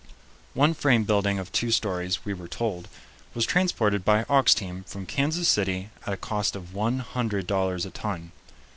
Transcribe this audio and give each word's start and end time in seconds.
One 0.55 0.73
frame 0.73 1.03
building 1.03 1.37
of 1.37 1.51
two 1.51 1.69
stories, 1.69 2.25
we 2.25 2.33
were 2.33 2.47
told, 2.47 2.87
was 3.35 3.45
transported 3.45 4.03
by 4.03 4.25
ox 4.27 4.55
team 4.55 4.83
from 4.87 5.05
Kansas 5.05 5.47
City 5.47 5.91
at 6.07 6.13
a 6.13 6.17
cost 6.17 6.55
of 6.55 6.73
one 6.73 6.97
hundred 7.01 7.45
dollars 7.45 7.85
a 7.85 7.91
ton. 7.91 8.31